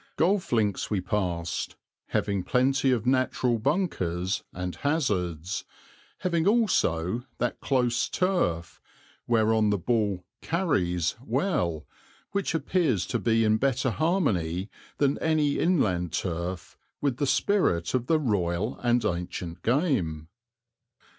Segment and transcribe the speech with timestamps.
[0.15, 1.75] Golf links we passed,
[2.07, 5.63] having plenty of natural bunkers and hazards,
[6.21, 8.81] having also that close turf,
[9.27, 11.85] whereon the ball "carries" well,
[12.31, 18.07] which appears to be in better harmony than any inland turf with the spirit of
[18.07, 20.29] the royal and ancient game.